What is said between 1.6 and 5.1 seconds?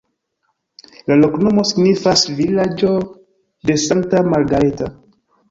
signifas vilaĝo-de-Sankta Margareta.